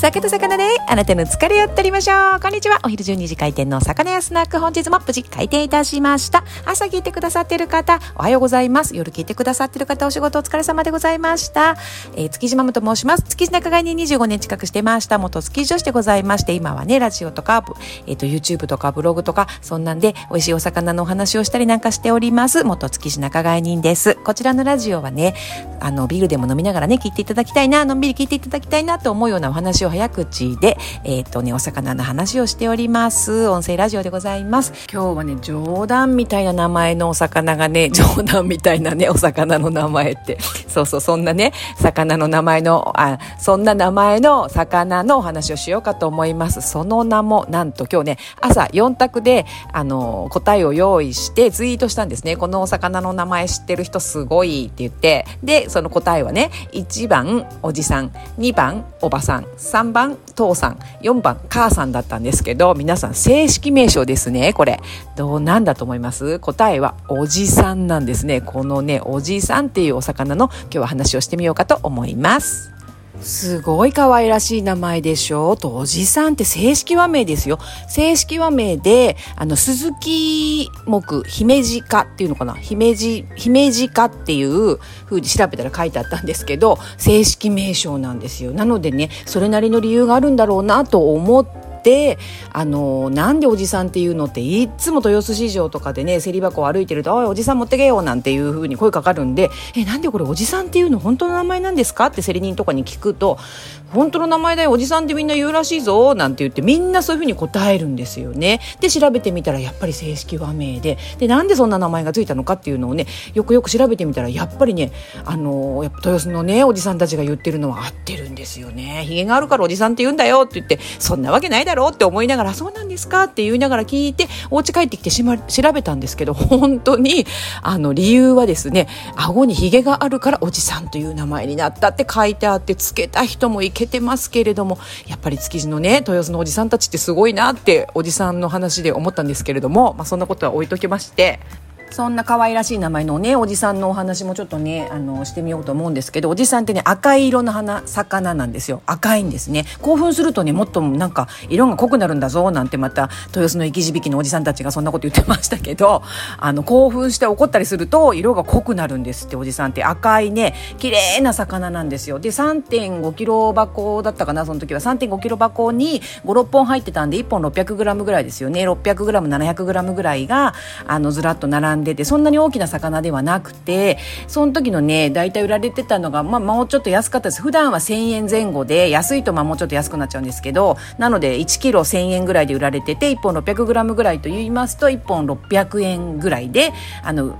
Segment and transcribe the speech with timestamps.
[0.00, 2.40] 酒と魚であなたの疲れを取りましょう。
[2.40, 2.78] こんにちは。
[2.84, 6.42] お昼12時開店の魚屋スナック本日も無事開店いたしました。
[6.64, 8.96] 朝聞いてくださっている方、おはようございます。
[8.96, 11.76] 夜聞いてくださっている方、お仕事お疲れ様でございました。
[12.16, 13.24] えー、築地マムと申します。
[13.24, 15.18] 築地仲買に25年近くしてました。
[15.18, 17.62] 元築地女子でございまして、今はね、ラジオとか、
[18.06, 22.64] えっ、ー、と、YouTube とかブログとか、そんなんで美味しいお魚のお話をしたりなんかしております。
[22.64, 24.14] 元築地仲買人です。
[24.24, 25.34] こちらのラジオはね、
[25.78, 33.48] あの、ビールでも飲みながらね、聞いていただきたいな、のんびり聞いていただきたいなと思うようなお話を早口で、えっ、ー、とね、お魚の話をしております。
[33.48, 34.72] 音声ラジオでございます。
[34.92, 46.60] 今日はね、冗談みたいな名前のお魚がね、 冗談みたいなね、お魚の名前って、そうそう、そんなね、魚の名前の、あ、そんな名前の魚のお話をしようかと思います。
[46.62, 52.36] その名も、なんと今日ね、朝4択で、あの、答えを用意してツイートしたんですね。
[52.36, 64.78] このお魚の名前知ってる人すごいって言って、で、その答えはね、1番おじさん、2番おばさん、3 3番父さん、4番母さんだったんですけど、皆さん正式名称ですね、これ。
[65.16, 66.38] どうなんだと思います？
[66.38, 68.42] 答えはおじさんなんですね。
[68.42, 72.72] このね、おじさんっていうお魚の今日は話をしてみようかと思います。
[73.20, 75.56] すごい可愛らしい名前でしょ？
[75.56, 77.58] と、おじさんって正式和名ですよ。
[77.88, 82.54] 正式和名で、あの、鈴木木、姫路かっていうのかな？
[82.54, 88.52] 姫路、姫路かっていう風に調べたら書いてあったんですけど、正式名称なんですよ。
[88.52, 92.18] なのでね、それなりの理由があるんだろうなと思って、で
[92.52, 103.38] あのなんでおじさんっていうのっていつも豊洲市場とかでね競り箱を歩いてると「おいおじさん持ってけよ」なんていう風に声かかるんで「えなんでこれおじさんっていうの本当の名前なんですか?」って競り人とかに聞くと
[103.92, 108.60] 「本当の名前だよおじさんってみんな言うらしいぞ」なんて言ってみんなそういう風に答えるんですよね。
[108.80, 114.92] で調べてみたらやっぱり正式和名ででなんでそんな名前がついたのかっていうのをねよくよく調べてみたらやっぱりね
[115.24, 119.04] あのやっぱ豊洲のねおじさんたちが言ってるのは合ってるんですよね。
[119.06, 127.26] ひげがあるからおじさんって言うんだよって言ってそんなわけないだろうって思いながら、そうなんですかって言いながら聞いて、お家帰ってきてしま、調べたんですけど、 本当に、
[127.62, 141.40] あの、理由はですね、顎にヒゲがあるからおじさんという名前になったって書いてあって、つけた人もいけてますけれども、やっぱり築地のね、豊洲のおじさんたちってすごいなって、おじさんの話で思ったんですけれども、まあ、そんなことは置いときまして、
[141.90, 148.82] そんな可愛らしい名前のね、おじさんのお話もちょっとね、あの、してみようと思うんですけど、おじさんってね、赤い色の花、魚なんですよ。
[148.86, 149.64] 赤いんですね。
[149.82, 156.02] 興奮するとね、もっとなんか、色が濃くなるんだぞ、なんてまた、豊洲の生き字引のおじさんたちがそんなこと言ってましたけど、
[156.38, 159.82] あの、興奮して怒ったりすると、色が濃くなるんですって、おじさんって。
[159.82, 162.20] 赤いね、綺麗な魚なんですよ。
[162.20, 164.80] で、3.5キロ箱だったかな、その時は。
[164.80, 168.68] 3.5キロ箱に5、6本入ってたんで、1本600グラムぐらいですよね。
[168.68, 170.54] 600グラム、700グラムぐらいが、
[170.86, 173.98] あの、ずらっと並んでんでてそんなに大きな魚ではなくて
[174.28, 187.38] その時のね大体売られてたのが、まあ、もうちょっと安かったです普段は1000円前後で安いとまあもうちょっと安くなっちゃうんですけどなので1キロ1000円ぐらいで売られてて1本600グラムぐらいと言いますと1本600円ぐらいであの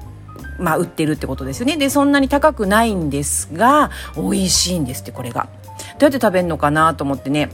[0.58, 1.78] まあ、売ってるってことですよね。
[1.78, 5.48] で、そんなに高くないんですが、美味しいんですって、これが。
[5.98, 7.50] どうやって食べるのかなと思ってね、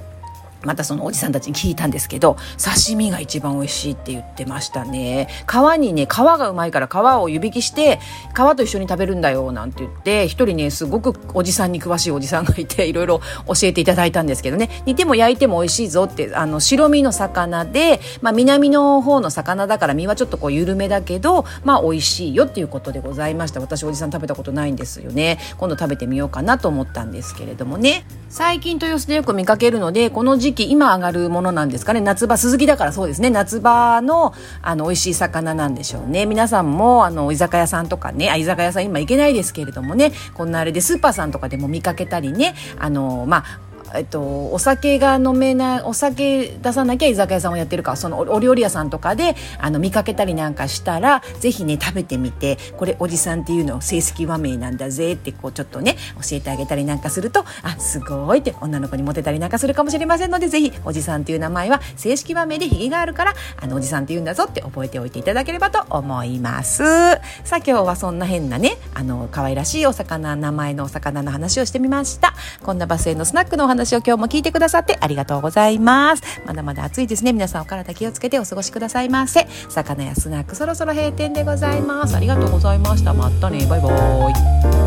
[0.66, 5.28] またそのおじさんたちに聞いたんですけど刺身が一番美味しいって言ってましたね。
[5.46, 8.00] 皮にね皮がうまいから皮を湯引きして
[8.34, 14.82] 皮と一緒に食べるんだよなんて言って一人ねすごくおじさんに詳しいおじさんがいていろいろ教えていただいたんですけどね。
[14.84, 23.60] 煮ても焼いても美味しいぞってあの白身の魚で、まあ、南の方の魚だから身はちょっとこう緩めだけどまあ美味しいよっていうことでございました。
[23.60, 25.38] 私おじさん食べたことないんですよね。
[25.58, 28.04] 今度食べてみようかなと思ったんですけれどもね。
[28.28, 32.00] 最近豊洲でよく見かけるのでこの時期今上がるものなんですかね。
[32.00, 33.30] 夏場鈴木だからそうですね。
[33.30, 36.26] 夏場のあの美味しい魚なんでしょうね。
[36.26, 38.30] 皆さんもあの居酒屋さんとかね。
[38.30, 40.12] あ居酒屋さん今行けないですけれどもね。
[40.34, 42.54] こんなあれでスーパーさんとかでも見かけたりね。
[42.78, 43.65] あのまあ
[43.96, 66.82] えっと、お酒が飲めないお酒出さなきゃ居酒屋さんをやってるかそのお料理屋さんとかであの見かけたりなんかしたらぜひね食べてみてこれおじさんっていうの正式和名なんだぜってこうちょっとね教えてあげたりなんかするとあすごいって女の子にモテたりなんかするかもしれませんのでぜひおじさんっていう名前は正式和名でひげがあるからあのおじさんって言うんだぞって覚えておいていただければと思います。
[66.82, 72.34] さあ今日はそんな変なねあの可愛らしいお魚名前のお魚の話をしてみました。
[72.62, 76.22] こんなバスへのスナックのお話を今日も聞いてくださってありがとうございます。
[76.44, 77.32] まだまだ暑いですね。
[77.32, 79.46] 皆さんお体気をつけてお過ごしくださいませ。
[79.68, 82.16] 魚やスナックそろそろ閉店でございます。
[82.16, 83.14] ありがとうございました。
[83.14, 83.66] またね。
[83.66, 84.85] バイバーイ。